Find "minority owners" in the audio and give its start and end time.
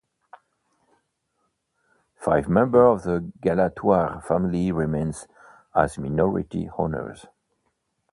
5.99-7.27